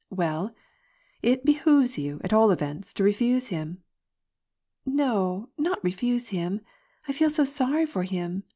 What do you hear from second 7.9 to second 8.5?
him